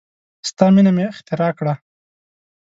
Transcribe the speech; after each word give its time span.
ستا 0.49 0.65
مینه 0.73 0.91
مې 0.95 1.03
اختراع 1.11 1.51
کړه 1.59 1.73